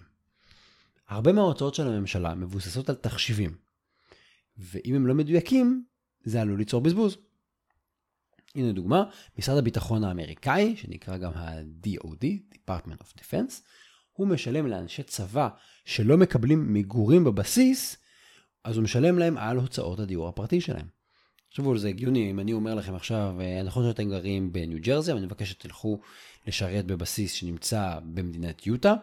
הרבה 1.07 1.33
מההוצאות 1.33 1.75
של 1.75 1.87
הממשלה 1.87 2.35
מבוססות 2.35 2.89
על 2.89 2.95
תחשיבים, 2.95 3.57
ואם 4.57 4.95
הם 4.95 5.07
לא 5.07 5.13
מדויקים, 5.13 5.83
זה 6.23 6.41
עלול 6.41 6.57
ליצור 6.57 6.81
בזבוז. 6.81 7.17
הנה 8.55 8.71
דוגמה, 8.71 9.03
משרד 9.39 9.57
הביטחון 9.57 10.03
האמריקאי, 10.03 10.75
שנקרא 10.77 11.17
גם 11.17 11.31
ה-DOD, 11.35 12.55
Department 12.55 13.01
of 13.01 13.19
Defense, 13.19 13.53
הוא 14.13 14.27
משלם 14.27 14.67
לאנשי 14.67 15.03
צבא 15.03 15.49
שלא 15.85 16.17
מקבלים 16.17 16.73
מגורים 16.73 17.23
בבסיס, 17.23 17.97
אז 18.63 18.75
הוא 18.75 18.83
משלם 18.83 19.19
להם 19.19 19.37
על 19.37 19.57
הוצאות 19.57 19.99
הדיור 19.99 20.27
הפרטי 20.27 20.61
שלהם. 20.61 20.87
תחשבו 21.49 21.71
על 21.71 21.77
זה 21.77 21.89
הגיוני, 21.89 22.31
אם 22.31 22.39
אני 22.39 22.53
אומר 22.53 22.75
לכם 22.75 22.95
עכשיו, 22.95 23.35
אה, 23.41 23.63
נכון 23.63 23.89
שאתם 23.89 24.09
גרים 24.09 24.53
בניו 24.53 24.77
ג'רזי, 24.81 25.11
אבל 25.11 25.17
אני 25.17 25.25
מבקש 25.25 25.49
שתלכו 25.49 25.99
לשרת 26.47 26.85
בבסיס 26.85 27.31
שנמצא 27.31 27.99
במדינת 28.03 28.67
יוטה, 28.67 28.95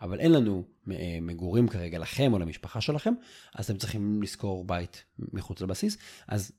אבל 0.00 0.20
אין 0.20 0.32
לנו 0.32 0.64
אה, 0.90 1.18
מגורים 1.22 1.68
כרגע 1.68 1.98
לכם 1.98 2.32
או 2.32 2.38
למשפחה 2.38 2.80
שלכם, 2.80 3.14
אז 3.54 3.64
אתם 3.64 3.78
צריכים 3.78 4.22
לשכור 4.22 4.64
בית 4.64 5.04
מחוץ 5.18 5.60
לבסיס, 5.60 5.98
אז 6.28 6.52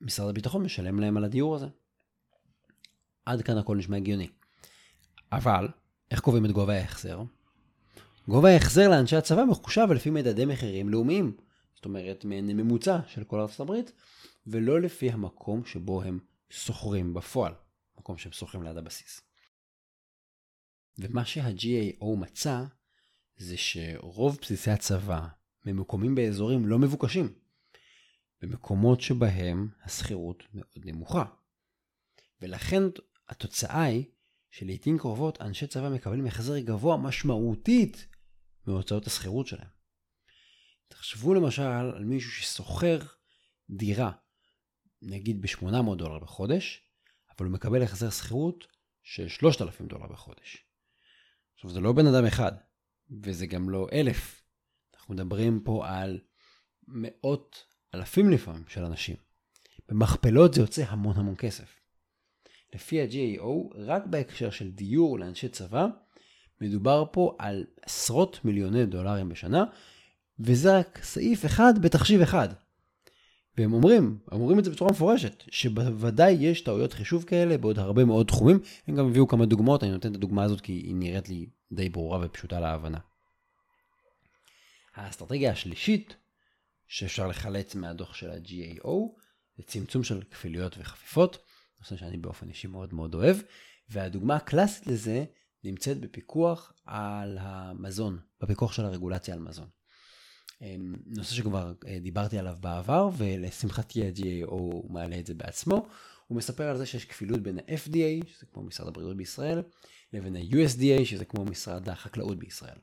משרד 0.00 0.28
הביטחון 0.28 0.62
משלם 0.62 1.00
להם 1.00 1.16
על 1.16 1.24
הדיור 1.24 1.54
הזה. 1.56 1.66
עד 3.26 3.42
כאן 3.42 3.58
הכל 3.58 3.76
נשמע 3.76 3.96
הגיוני. 3.96 4.28
אבל, 5.32 5.68
איך 6.10 6.20
קובעים 6.20 6.44
את 6.44 6.50
גובה 6.50 6.74
ההחזר? 6.74 7.22
גובה 8.28 8.50
ההחזר 8.50 8.88
לאנשי 8.88 9.16
הצבא 9.16 9.44
מחושב 9.44 9.86
לפי 9.94 10.10
מדדי 10.10 10.44
מחירים 10.44 10.88
לאומיים. 10.88 11.36
זאת 11.74 11.84
אומרת, 11.84 12.24
ממוצע 12.24 12.98
של 13.06 13.24
כל 13.24 13.40
ארצות 13.40 13.60
הברית, 13.60 13.92
ולא 14.46 14.80
לפי 14.80 15.10
המקום 15.10 15.64
שבו 15.64 16.02
הם 16.02 16.18
שוכרים 16.50 17.14
בפועל, 17.14 17.52
מקום 17.98 18.18
שהם 18.18 18.32
שוכרים 18.32 18.62
ליד 18.62 18.76
הבסיס. 18.76 19.20
ומה 20.98 21.24
שה-GAO 21.24 22.06
מצא, 22.16 22.64
זה 23.36 23.56
שרוב 23.56 24.38
בסיסי 24.42 24.70
הצבא 24.70 25.26
ממוקמים 25.66 26.14
באזורים 26.14 26.66
לא 26.66 26.78
מבוקשים, 26.78 27.32
במקומות 28.46 29.00
שבהם 29.00 29.68
השכירות 29.82 30.42
מאוד 30.54 30.84
נמוכה. 30.84 31.24
ולכן 32.40 32.82
התוצאה 33.28 33.82
היא 33.82 34.04
שלעיתים 34.50 34.98
קרובות 34.98 35.40
אנשי 35.40 35.66
צבא 35.66 35.88
מקבלים 35.88 36.26
החזר 36.26 36.58
גבוה 36.58 36.96
משמעותית 36.96 38.06
מהוצאות 38.66 39.06
השכירות 39.06 39.46
שלהם. 39.46 39.68
תחשבו 40.88 41.34
למשל 41.34 41.62
על 41.62 42.04
מישהו 42.04 42.30
ששוכר 42.30 42.98
דירה 43.70 44.12
נגיד 45.02 45.42
ב-800 45.42 45.96
דולר 45.96 46.18
בחודש, 46.18 46.82
אבל 47.38 47.46
הוא 47.46 47.54
מקבל 47.54 47.82
החזר 47.82 48.10
שכירות 48.10 48.66
של 49.02 49.28
3,000 49.28 49.86
דולר 49.86 50.06
בחודש. 50.06 50.66
עכשיו, 51.54 51.70
זה 51.70 51.80
לא 51.80 51.92
בן 51.92 52.06
אדם 52.06 52.26
אחד, 52.26 52.52
וזה 53.22 53.46
גם 53.46 53.70
לא 53.70 53.86
אלף. 53.92 54.44
אנחנו 54.94 55.14
מדברים 55.14 55.60
פה 55.64 55.88
על 55.88 56.20
מאות 56.88 57.73
אלפים 57.94 58.30
לפעמים 58.30 58.62
של 58.68 58.84
אנשים. 58.84 59.16
במכפלות 59.88 60.54
זה 60.54 60.60
יוצא 60.60 60.84
המון 60.88 61.16
המון 61.16 61.34
כסף. 61.38 61.76
לפי 62.74 63.00
ה-GAO, 63.00 63.76
רק 63.76 64.06
בהקשר 64.06 64.50
של 64.50 64.70
דיור 64.70 65.18
לאנשי 65.18 65.48
צבא, 65.48 65.86
מדובר 66.60 67.04
פה 67.12 67.36
על 67.38 67.64
עשרות 67.82 68.44
מיליוני 68.44 68.86
דולרים 68.86 69.28
בשנה, 69.28 69.64
וזה 70.38 70.78
רק 70.78 70.98
סעיף 71.02 71.46
אחד 71.46 71.82
בתחשיב 71.82 72.20
אחד. 72.20 72.48
והם 73.58 73.72
אומרים, 73.72 74.18
אומרים 74.32 74.58
את 74.58 74.64
זה 74.64 74.70
בצורה 74.70 74.90
מפורשת, 74.90 75.44
שבוודאי 75.50 76.32
יש 76.32 76.60
טעויות 76.60 76.92
חישוב 76.92 77.24
כאלה 77.24 77.58
בעוד 77.58 77.78
הרבה 77.78 78.04
מאוד 78.04 78.26
תחומים. 78.26 78.58
הם 78.86 78.96
גם 78.96 79.06
הביאו 79.08 79.28
כמה 79.28 79.46
דוגמאות, 79.46 79.82
אני 79.82 79.92
נותן 79.92 80.10
את 80.10 80.16
הדוגמה 80.16 80.44
הזאת 80.44 80.60
כי 80.60 80.72
היא 80.72 80.94
נראית 80.94 81.28
לי 81.28 81.46
די 81.72 81.88
ברורה 81.88 82.18
ופשוטה 82.22 82.60
להבנה. 82.60 82.98
האסטרטגיה 84.94 85.52
השלישית 85.52 86.16
שאפשר 86.94 87.26
לחלץ 87.26 87.74
מהדוח 87.74 88.14
של 88.14 88.30
ה-GAO 88.30 89.18
זה 89.56 89.62
צמצום 89.66 90.04
של 90.04 90.22
כפילויות 90.30 90.78
וחפיפות, 90.78 91.38
נושא 91.80 91.96
שאני 91.96 92.16
באופן 92.16 92.48
אישי 92.48 92.66
מאוד 92.66 92.94
מאוד 92.94 93.14
אוהב, 93.14 93.36
והדוגמה 93.88 94.36
הקלאסית 94.36 94.86
לזה 94.86 95.24
נמצאת 95.64 96.00
בפיקוח 96.00 96.72
על 96.84 97.38
המזון, 97.40 98.18
בפיקוח 98.40 98.72
של 98.72 98.84
הרגולציה 98.84 99.34
על 99.34 99.40
מזון. 99.40 99.68
אמ, 100.62 100.94
נושא 101.06 101.34
שכבר 101.34 101.72
אה, 101.86 101.98
דיברתי 101.98 102.38
עליו 102.38 102.56
בעבר, 102.60 103.10
ולשמחתי 103.16 104.06
ה-GAO 104.06 104.92
מעלה 104.92 105.18
את 105.18 105.26
זה 105.26 105.34
בעצמו. 105.34 105.88
הוא 106.26 106.38
מספר 106.38 106.64
על 106.64 106.76
זה 106.76 106.86
שיש 106.86 107.04
כפילות 107.04 107.40
בין 107.40 107.58
ה-FDA, 107.58 108.26
שזה 108.26 108.46
כמו 108.52 108.62
משרד 108.62 108.88
הבריאות 108.88 109.16
בישראל, 109.16 109.62
לבין 110.12 110.36
ה-USDA, 110.36 111.04
שזה 111.04 111.24
כמו 111.24 111.44
משרד 111.44 111.88
החקלאות 111.88 112.38
בישראל. 112.38 112.78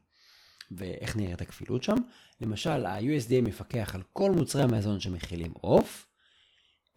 ואיך 0.78 1.16
נראית 1.16 1.42
הכפילות 1.42 1.84
שם? 1.84 1.96
למשל, 2.42 2.86
ה-USDA 2.86 3.42
מפקח 3.42 3.96
על 3.96 4.02
כל 4.14 4.32
מוצרי 4.32 4.64
המזון 4.64 5.00
שמכילים 5.00 5.52
עוף, 5.62 6.08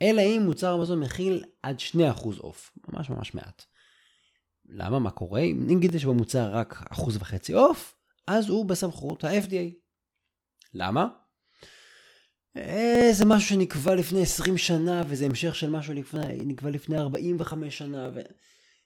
אלא 0.02 0.22
אם 0.22 0.42
מוצר 0.44 0.72
המזון 0.72 1.00
מכיל 1.00 1.44
עד 1.62 1.76
2% 1.78 1.98
עוף, 2.38 2.70
ממש 2.88 3.10
ממש 3.10 3.34
מעט. 3.34 3.64
למה? 4.68 4.98
מה 4.98 5.10
קורה? 5.10 5.40
אם 5.40 5.64
נגיד 5.66 5.94
יש 5.94 6.04
במוצר 6.04 6.54
רק 6.54 6.82
1.5% 6.92 7.54
עוף, 7.54 7.94
אז 8.26 8.48
הוא 8.48 8.66
בסמכות 8.66 9.24
ה-FDA. 9.24 9.74
למה? 10.74 11.08
אה, 12.56 13.08
זה 13.12 13.24
משהו 13.24 13.48
שנקבע 13.48 13.94
לפני 13.94 14.22
20 14.22 14.58
שנה, 14.58 15.02
וזה 15.06 15.24
המשך 15.24 15.54
של 15.54 15.70
משהו 15.70 15.94
שנקבע 15.94 16.70
לפני 16.70 16.98
45 16.98 17.78
שנה, 17.78 18.10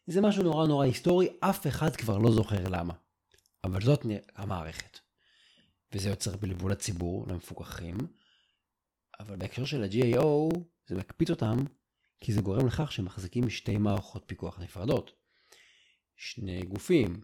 וזה 0.08 0.20
משהו 0.20 0.42
נורא 0.42 0.66
נורא 0.66 0.84
היסטורי, 0.84 1.28
אף 1.40 1.66
אחד 1.66 1.96
כבר 1.96 2.18
לא 2.18 2.32
זוכר 2.32 2.68
למה. 2.68 2.94
אבל 3.70 3.80
זאת 3.80 4.06
המערכת. 4.34 4.98
וזה 5.92 6.08
יוצר 6.08 6.36
בלבול 6.36 6.72
הציבור, 6.72 7.26
למפוקחים, 7.28 7.96
אבל 9.20 9.36
בהקשר 9.36 9.64
של 9.64 9.82
ה-GAO, 9.82 10.58
זה 10.86 10.94
מקפיץ 10.94 11.30
אותם, 11.30 11.56
כי 12.20 12.32
זה 12.32 12.40
גורם 12.40 12.66
לכך 12.66 12.92
שהם 12.92 13.04
מחזיקים 13.04 13.50
שתי 13.50 13.76
מערכות 13.76 14.24
פיקוח 14.26 14.60
נפרדות. 14.60 15.12
שני 16.16 16.62
גופים, 16.62 17.20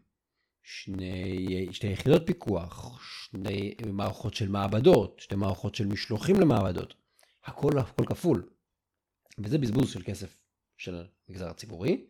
שני, 0.63 1.69
שתי 1.73 1.87
יחידות 1.87 2.23
פיקוח, 2.27 3.01
שני 3.03 3.75
מערכות 3.93 4.35
של 4.35 4.49
מעבדות, 4.49 5.21
שתי 5.21 5.35
מערכות 5.35 5.75
של 5.75 5.87
משלוחים 5.87 6.41
למעבדות. 6.41 6.95
הכל, 7.45 7.79
הכל 7.79 8.07
כפול. 8.07 8.49
וזה 9.39 9.59
בזבוז 9.59 9.93
של 9.93 10.03
כסף 10.03 10.37
של 10.77 11.05
המגזר 11.29 11.49
הציבורי. 11.49 12.07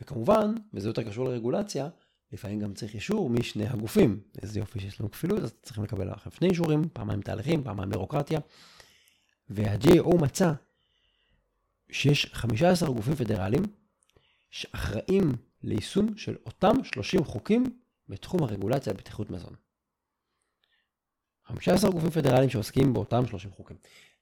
וכמובן, 0.00 0.54
וזה 0.74 0.88
יותר 0.88 1.02
קשור 1.02 1.24
לרגולציה, 1.24 1.88
לפעמים 2.34 2.60
גם 2.60 2.74
צריך 2.74 2.94
אישור 2.94 3.30
משני 3.30 3.66
הגופים. 3.66 4.20
איזה 4.42 4.58
יופי 4.58 4.80
שיש 4.80 5.00
לנו 5.00 5.10
כפילות, 5.10 5.42
אז 5.42 5.54
צריכים 5.62 5.84
לקבל 5.84 6.12
לכם 6.12 6.30
שני 6.30 6.48
אישורים, 6.48 6.88
פעמיים 6.92 7.20
תהליכים, 7.20 7.64
פעמיים 7.64 7.90
בירוקרטיה. 7.90 8.40
וה-GAO 9.50 10.22
מצא 10.22 10.52
שיש 11.90 12.26
15 12.26 12.90
גופים 12.90 13.14
פדרליים 13.14 13.62
שאחראים 14.50 15.32
ליישום 15.62 16.16
של 16.16 16.36
אותם 16.46 16.84
30 16.84 17.24
חוקים 17.24 17.64
בתחום 18.08 18.42
הרגולציה 18.42 18.92
על 18.92 18.96
בטיחות 18.96 19.30
מזון. 19.30 19.54
15 21.44 21.90
גופים 21.90 22.10
פדרליים 22.10 22.50
שעוסקים 22.50 22.92
באותם 22.92 23.26
30 23.26 23.50
חוקים. 23.50 23.76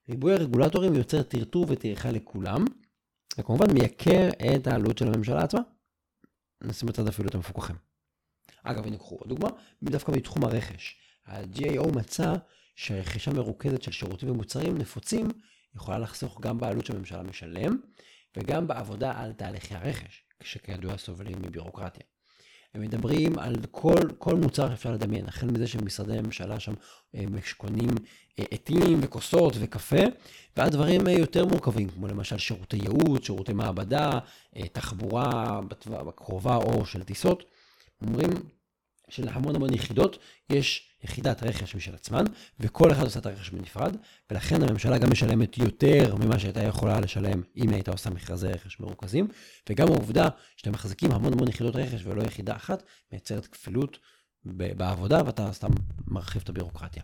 ריבוי 0.09 0.33
הרגולטורים 0.33 0.95
יוצר 0.95 1.23
טרטור 1.23 1.67
וטרחה 1.69 2.11
לכולם, 2.11 2.65
וכמובן 3.39 3.73
מייקר 3.73 4.29
את 4.29 4.67
העלות 4.67 4.99
של 4.99 5.07
הממשלה 5.09 5.43
עצמה. 5.43 5.61
נשים 6.63 6.89
בצד 6.89 7.09
אפילו 7.09 7.29
את 7.29 7.35
המפוקחים. 7.35 7.92
אגב, 8.63 8.87
הנה 8.87 8.97
קחו 8.97 9.17
עוד 9.17 9.29
דוגמה, 9.29 9.49
דווקא 9.83 10.13
מתחום 10.13 10.45
הרכש. 10.45 10.97
ה-GAO 11.27 11.97
מצא 11.97 12.35
שרכישה 12.77 13.31
מרוכזת 13.31 13.83
של 13.83 13.93
שירותים 13.93 14.31
ומוצרים 14.31 14.79
נפוצים 14.79 15.29
יכולה 15.77 15.99
לחסוך 15.99 16.41
גם 16.41 16.59
בעלות 16.59 16.87
שהממשלה 16.87 17.23
משלם, 17.23 17.77
וגם 18.37 18.67
בעבודה 18.67 19.13
על 19.17 19.33
תהליכי 19.33 19.75
הרכש, 19.75 20.25
שכידוע 20.43 20.97
סובלים 20.97 21.37
מבירוקרטיה. 21.43 22.05
הם 22.75 22.81
מדברים 22.81 23.39
על 23.39 23.57
כל, 23.71 24.01
כל 24.19 24.35
מוצר 24.35 24.71
שאפשר 24.71 24.93
לדמיין, 24.93 25.29
החל 25.29 25.47
מזה 25.47 25.67
שמשרדי 25.67 26.19
הממשלה 26.19 26.61
שם 26.61 26.73
אה, 27.15 27.25
קונים 27.57 27.91
אה, 28.39 28.45
עטים 28.51 28.99
וכוסות 29.03 29.55
וקפה, 29.61 30.03
ועד 30.57 30.73
דברים 30.73 31.09
אה, 31.09 31.13
יותר 31.13 31.47
מורכבים, 31.47 31.89
כמו 31.89 32.07
למשל 32.07 32.39
שירותי 32.39 32.77
ייעוץ, 32.77 33.25
שירותי 33.25 33.53
מעבדה, 33.53 34.19
תחבורה 34.73 35.61
בקרובה 35.89 36.57
או 36.57 36.87
של 36.87 37.03
טיסות. 37.03 37.45
אומרים 38.09 38.31
שלהמון 39.09 39.57
המון 39.57 39.75
יחידות 39.75 40.19
יש 40.51 40.89
יחידת 41.05 41.43
רכש 41.43 41.75
משל 41.75 41.95
עצמן, 41.95 42.25
וכל 42.61 42.93
אחד 42.93 43.05
עושה 43.05 43.19
את 43.19 43.27
הרכש 43.27 43.51
בנפרד, 43.51 43.97
ולכן 44.31 44.63
הממשלה 44.63 44.99
גם 44.99 45.11
משלמת 45.11 45.59
יותר 45.59 46.17
ממה 46.17 46.39
שהייתה 46.39 46.63
יכולה 46.63 47.01
לשלם 47.01 47.43
אם 47.57 47.69
היא 47.69 47.75
הייתה 47.75 47.91
עושה 47.91 48.11
מכרזי 48.11 48.49
רכש 48.49 48.81
מרוכזים, 48.81 49.29
וגם 49.69 49.89
העובדה 49.89 50.29
שאתם 50.57 50.73
מחזיקים 50.73 51.13
המון 51.13 51.33
המון 51.33 51.49
יחידות 51.49 51.77
רכש 51.77 52.01
ולא 52.05 52.23
יחידה 52.23 52.57
אחת, 52.57 52.83
מייצרת 53.13 53.47
כפילות 53.47 53.99
בעבודה, 54.45 55.23
ואתה 55.27 55.53
סתם 55.53 55.71
מרחיב 56.07 56.43
את 56.43 56.49
הבירוקרטיה. 56.49 57.03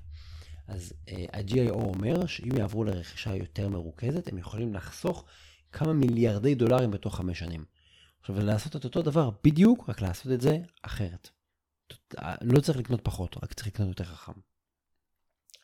אז 0.68 0.92
uh, 0.92 1.12
ה-GIO 1.32 1.72
אומר 1.72 2.26
שאם 2.26 2.56
יעברו 2.56 2.84
לרכישה 2.84 3.34
יותר 3.34 3.68
מרוכזת, 3.68 4.28
הם 4.28 4.38
יכולים 4.38 4.74
לחסוך 4.74 5.24
כמה 5.72 5.92
מיליארדי 5.92 6.54
דולרים 6.54 6.90
בתוך 6.90 7.16
חמש 7.16 7.38
שנים. 7.38 7.64
עכשיו, 8.30 8.44
לעשות 8.44 8.76
את 8.76 8.84
אותו 8.84 9.02
דבר 9.02 9.30
בדיוק, 9.44 9.88
רק 9.88 10.00
לעשות 10.00 10.32
את 10.32 10.40
זה 10.40 10.58
אחרת. 10.82 11.30
לא 12.40 12.60
צריך 12.60 12.78
לקנות 12.78 13.00
פחות, 13.02 13.36
רק 13.42 13.52
צריך 13.52 13.66
לקנות 13.66 13.88
יותר 13.88 14.04
חכם. 14.04 14.32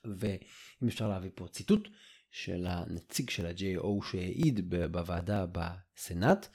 ואם 0.04 0.88
אפשר 0.88 1.08
להביא 1.08 1.30
פה 1.34 1.48
ציטוט 1.48 1.88
של 2.30 2.66
הנציג 2.68 3.30
של 3.30 3.46
ה-JO 3.46 4.10
שהעיד 4.10 4.70
בוועדה 4.92 5.46
בסנאט, 5.52 6.48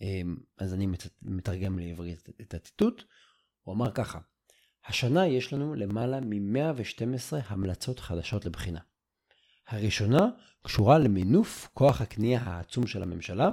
אמ, 0.00 0.36
אז 0.58 0.74
אני 0.74 0.86
מתרגם 1.22 1.78
לעברית 1.78 2.28
את 2.40 2.54
הציטוט, 2.54 3.02
הוא 3.62 3.74
אמר 3.74 3.90
ככה, 3.90 4.18
השנה 4.86 5.26
יש 5.26 5.52
לנו 5.52 5.74
למעלה 5.74 6.20
מ-112 6.20 7.36
המלצות 7.46 8.00
חדשות 8.00 8.44
לבחינה. 8.44 8.80
הראשונה 9.68 10.28
קשורה 10.62 10.98
למינוף 10.98 11.68
כוח 11.74 12.00
הקנייה 12.00 12.40
העצום 12.40 12.86
של 12.86 13.02
הממשלה, 13.02 13.50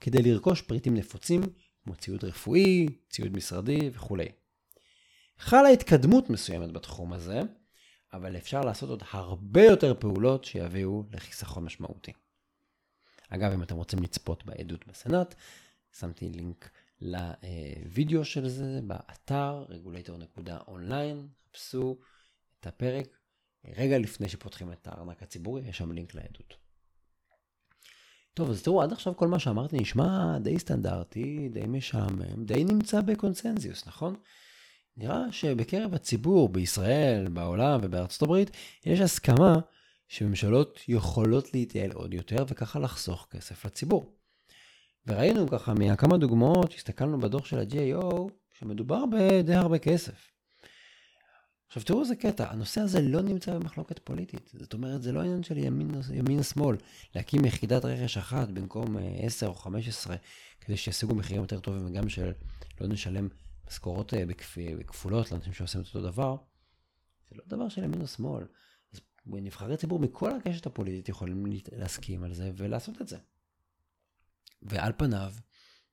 כדי 0.00 0.22
לרכוש 0.22 0.62
פריטים 0.62 0.94
נפוצים 0.94 1.40
כמו 1.84 1.96
ציוד 1.96 2.24
רפואי, 2.24 2.86
ציוד 3.10 3.32
משרדי 3.32 3.90
וכולי. 3.92 4.28
חלה 5.38 5.68
התקדמות 5.68 6.30
מסוימת 6.30 6.72
בתחום 6.72 7.12
הזה, 7.12 7.40
אבל 8.12 8.36
אפשר 8.36 8.60
לעשות 8.60 8.90
עוד 8.90 9.02
הרבה 9.10 9.64
יותר 9.64 9.94
פעולות 10.00 10.44
שיביאו 10.44 11.04
לחיסכון 11.12 11.64
משמעותי. 11.64 12.12
אגב, 13.28 13.52
אם 13.52 13.62
אתם 13.62 13.76
רוצים 13.76 14.02
לצפות 14.02 14.46
בעדות 14.46 14.86
בסנאט, 14.86 15.34
שמתי 15.98 16.28
לינק 16.28 16.70
לוידאו 17.00 18.24
של 18.24 18.48
זה 18.48 18.80
באתר 18.86 19.64
regulator.online, 19.68 21.48
חפשו 21.48 21.98
את 22.60 22.66
הפרק 22.66 23.18
רגע 23.64 23.98
לפני 23.98 24.28
שפותחים 24.28 24.72
את 24.72 24.86
הארנק 24.86 25.22
הציבורי, 25.22 25.68
יש 25.68 25.78
שם 25.78 25.92
לינק 25.92 26.14
לעדות. 26.14 26.67
טוב, 28.38 28.50
אז 28.50 28.62
תראו, 28.62 28.82
עד 28.82 28.92
עכשיו 28.92 29.16
כל 29.16 29.28
מה 29.28 29.38
שאמרתי 29.38 29.76
נשמע 29.76 30.38
די 30.38 30.58
סטנדרטי, 30.58 31.48
די 31.48 31.66
משעמם, 31.66 32.44
די 32.44 32.64
נמצא 32.64 33.00
בקונצנזיוס, 33.00 33.86
נכון? 33.86 34.14
נראה 34.96 35.32
שבקרב 35.32 35.94
הציבור 35.94 36.48
בישראל, 36.48 37.28
בעולם 37.28 37.80
ובארצות 37.82 38.22
הברית, 38.22 38.50
יש 38.86 39.00
הסכמה 39.00 39.58
שממשלות 40.08 40.80
יכולות 40.88 41.54
להתייעל 41.54 41.92
עוד 41.92 42.14
יותר 42.14 42.44
וככה 42.48 42.78
לחסוך 42.78 43.26
כסף 43.30 43.64
לציבור. 43.64 44.12
וראינו 45.06 45.48
ככה 45.48 45.74
מכמה 45.74 46.18
דוגמאות 46.18 46.72
שהסתכלנו 46.72 47.20
בדוח 47.20 47.44
של 47.44 47.58
ה-GAO, 47.58 48.28
שמדובר 48.58 49.04
בדי 49.06 49.54
הרבה 49.54 49.78
כסף. 49.78 50.37
עכשיו 51.68 51.82
תראו 51.82 52.00
איזה 52.00 52.16
קטע, 52.16 52.50
הנושא 52.50 52.80
הזה 52.80 53.00
לא 53.00 53.22
נמצא 53.22 53.54
במחלוקת 53.54 53.98
פוליטית. 53.98 54.50
זאת 54.54 54.74
אומרת, 54.74 55.02
זה 55.02 55.12
לא 55.12 55.20
עניין 55.20 55.42
של 55.42 55.58
ימין, 55.58 55.90
ימין 56.14 56.42
שמאל. 56.42 56.76
להקים 57.14 57.44
יחידת 57.44 57.84
רכש 57.84 58.16
אחת 58.16 58.48
במקום 58.48 58.96
10 59.22 59.46
אה, 59.46 59.50
או 59.50 59.54
15, 59.54 60.16
כדי 60.60 60.76
שישיגו 60.76 61.14
מחירים 61.14 61.42
יותר 61.42 61.60
טובים 61.60 61.86
וגם 61.86 62.08
שלא 62.08 62.32
נשלם 62.80 63.28
משכורות 63.66 64.14
אה, 64.14 64.24
בכפולות 64.78 65.32
לאנשים 65.32 65.52
שעושים 65.52 65.80
את 65.80 65.86
אותו 65.86 66.00
דבר, 66.00 66.36
זה 67.30 67.36
לא 67.36 67.44
דבר 67.46 67.68
של 67.68 67.84
ימין 67.84 68.00
או 68.00 68.06
שמאל. 68.06 68.44
אז 68.92 69.00
נבחרי 69.26 69.76
ציבור 69.76 69.98
מכל 69.98 70.30
הקשת 70.32 70.66
הפוליטית 70.66 71.08
יכולים 71.08 71.46
להסכים 71.72 72.22
על 72.22 72.34
זה 72.34 72.50
ולעשות 72.56 73.02
את 73.02 73.08
זה. 73.08 73.18
ועל 74.62 74.92
פניו, 74.96 75.32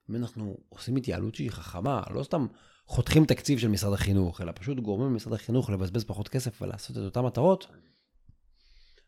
אם 0.10 0.16
אנחנו 0.16 0.58
עושים 0.70 0.96
התייעלות 0.96 1.36
שהיא 1.36 1.52
חכמה, 1.52 2.04
לא 2.12 2.24
סתם 2.24 2.48
חותכים 2.88 3.26
תקציב 3.26 3.60
של 3.60 3.68
משרד 3.68 3.94
החינוך, 3.94 4.42
אלא 4.42 4.52
פשוט 4.56 4.80
גורמים 4.80 5.08
למשרד 5.08 5.34
החינוך 5.34 5.70
לבזבז 5.70 6.04
פחות 6.04 6.28
כסף 6.28 6.62
ולעשות 6.62 6.98
את 6.98 7.02
אותן 7.02 7.22
מטרות, 7.22 7.68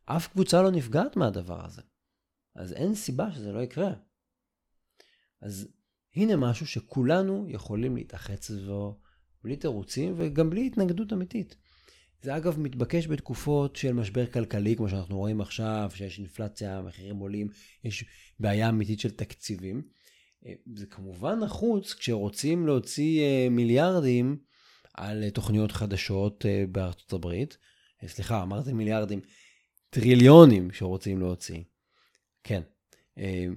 אף 0.05 0.27
קבוצה 0.27 0.61
לא 0.61 0.71
נפגעת 0.71 1.15
מהדבר 1.15 1.65
הזה. 1.65 1.81
אז 2.55 2.73
אין 2.73 2.95
סיבה 2.95 3.31
שזה 3.31 3.51
לא 3.51 3.59
יקרה. 3.59 3.93
אז 5.41 5.67
הנה 6.15 6.35
משהו 6.35 6.67
שכולנו 6.67 7.45
יכולים 7.49 7.95
להתאחד 7.95 8.35
סביבו, 8.35 8.99
בלי 9.43 9.55
תירוצים 9.55 10.13
וגם 10.17 10.49
בלי 10.49 10.67
התנגדות 10.67 11.13
אמיתית. 11.13 11.55
זה 12.21 12.37
אגב 12.37 12.59
מתבקש 12.59 13.07
בתקופות 13.07 13.75
של 13.75 13.93
משבר 13.93 14.25
כלכלי, 14.25 14.75
כמו 14.75 14.89
שאנחנו 14.89 15.17
רואים 15.17 15.41
עכשיו, 15.41 15.91
שיש 15.93 16.19
אינפלציה, 16.19 16.81
מחירים 16.81 17.17
עולים, 17.17 17.47
יש 17.83 18.05
בעיה 18.39 18.69
אמיתית 18.69 18.99
של 18.99 19.11
תקציבים. 19.11 19.87
אה, 20.45 20.53
זה 20.75 20.85
כמובן 20.85 21.39
נחוץ 21.39 21.93
כשרוצים 21.93 22.65
להוציא 22.65 23.21
אה, 23.21 23.47
מיליארדים 23.49 24.37
על 24.93 25.23
אה, 25.23 25.31
תוכניות 25.31 25.71
חדשות 25.71 26.45
בארצות 26.71 27.13
הברית. 27.13 27.57
סליחה, 28.05 28.43
אמרתי 28.43 28.73
מיליארדים, 28.73 29.21
טריליונים 29.89 30.71
שרוצים 30.71 31.19
להוציא. 31.19 31.63
כן, 32.43 32.61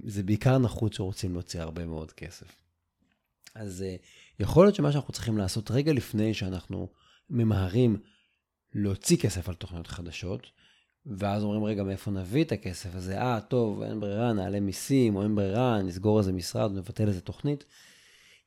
זה 0.03 0.23
בעיקר 0.23 0.57
נחוץ 0.57 0.95
שרוצים 0.95 1.33
להוציא 1.33 1.61
הרבה 1.61 1.85
מאוד 1.85 2.11
כסף. 2.11 2.55
אז 3.55 3.85
יכול 4.39 4.65
להיות 4.65 4.75
שמה 4.75 4.91
שאנחנו 4.91 5.13
צריכים 5.13 5.37
לעשות 5.37 5.71
רגע 5.71 5.93
לפני 5.93 6.33
שאנחנו 6.33 6.89
ממהרים 7.29 8.01
להוציא 8.73 9.17
כסף 9.17 9.49
על 9.49 9.55
תוכניות 9.55 9.87
חדשות, 9.87 10.47
ואז 11.05 11.43
אומרים, 11.43 11.63
רגע, 11.63 11.83
מאיפה 11.83 12.11
נביא 12.11 12.43
את 12.43 12.51
הכסף 12.51 12.95
הזה? 12.95 13.21
אה, 13.21 13.41
טוב, 13.41 13.81
אין 13.81 13.99
ברירה, 13.99 14.33
נעלה 14.33 14.59
מיסים, 14.59 15.15
או 15.15 15.23
אין 15.23 15.35
ברירה, 15.35 15.81
נסגור 15.81 16.19
איזה 16.19 16.33
משרד, 16.33 16.71
נבטל 16.71 17.07
איזה 17.07 17.21
תוכנית. 17.21 17.65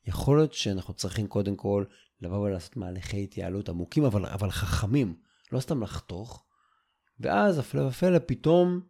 יכול 0.06 0.36
להיות 0.36 0.52
שאנחנו 0.52 0.94
צריכים 0.94 1.26
קודם 1.26 1.56
כל 1.56 1.84
לבוא 2.20 2.38
ולעשות 2.38 2.76
מהלכי 2.76 3.22
התייעלות 3.22 3.68
עמוקים, 3.68 4.04
אבל, 4.04 4.26
אבל 4.26 4.50
חכמים, 4.50 5.16
לא 5.52 5.60
סתם 5.60 5.82
לחתוך, 5.82 6.44
ואז 7.20 7.58
הפלא 7.58 7.82
ופלא, 7.82 8.18
פתאום 8.26 8.80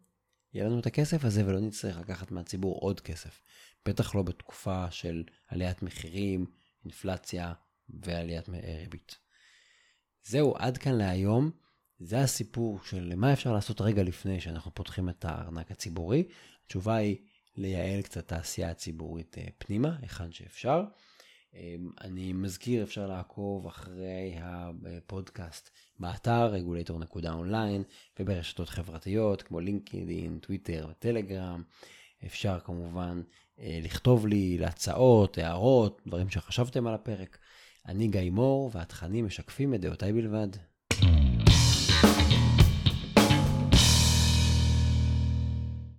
יהיה 0.53 0.67
לנו 0.67 0.79
את 0.79 0.87
הכסף 0.87 1.25
הזה 1.25 1.47
ולא 1.47 1.61
נצטרך 1.61 1.99
לקחת 1.99 2.31
מהציבור 2.31 2.79
עוד 2.79 3.01
כסף. 3.01 3.41
בטח 3.87 4.15
לא 4.15 4.23
בתקופה 4.23 4.91
של 4.91 5.25
עליית 5.49 5.83
מחירים, 5.83 6.47
אינפלציה 6.85 7.53
ועליית 7.89 8.49
ריבית. 8.49 9.19
זהו, 10.25 10.55
עד 10.57 10.79
כאן 10.79 10.93
להיום. 10.93 11.51
זה 11.99 12.21
הסיפור 12.21 12.79
של 12.85 13.13
מה 13.17 13.33
אפשר 13.33 13.53
לעשות 13.53 13.81
רגע 13.81 14.03
לפני 14.03 14.41
שאנחנו 14.41 14.75
פותחים 14.75 15.09
את 15.09 15.25
הארנק 15.25 15.71
הציבורי. 15.71 16.25
התשובה 16.65 16.95
היא 16.95 17.17
לייעל 17.57 18.03
קצת 18.03 18.27
את 18.27 18.33
העשייה 18.33 18.71
הציבורית 18.71 19.39
אה, 19.39 19.47
פנימה, 19.59 19.97
היכן 20.03 20.33
שאפשר. 20.33 20.85
אמ, 21.55 21.91
אני 22.01 22.33
מזכיר, 22.33 22.83
אפשר 22.83 23.07
לעקוב 23.07 23.67
אחרי 23.67 24.37
הפודקאסט 24.41 25.71
באתר 25.99 26.55
regulator.online 26.55 27.83
וברשתות 28.21 28.69
חברתיות 28.69 29.43
כמו 29.43 29.61
לינקדאין, 29.61 30.39
טוויטר 30.39 30.87
וטלגרם. 30.91 31.63
אפשר 32.27 32.61
כמובן 32.65 33.23
אה, 33.59 33.81
לכתוב 33.83 34.27
לי 34.27 34.59
להצעות, 34.59 35.39
הערות, 35.39 36.01
דברים 36.07 36.31
שחשבתם 36.31 36.87
על 36.87 36.95
הפרק. 36.95 37.39
אני 37.87 38.09
גיא 38.09 38.31
מור, 38.31 38.71
והתכנים 38.73 39.27
משקפים 39.27 39.75
את 39.75 39.81
דעותיי 39.81 40.13
בלבד. 40.13 40.49